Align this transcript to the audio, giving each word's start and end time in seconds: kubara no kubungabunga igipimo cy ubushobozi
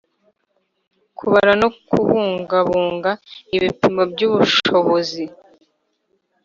kubara 1.17 1.51
no 1.61 1.69
kubungabunga 1.87 3.11
igipimo 3.55 4.03
cy 4.15 4.23
ubushobozi 4.29 5.23